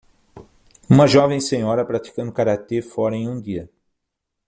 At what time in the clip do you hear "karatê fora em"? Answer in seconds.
2.31-3.29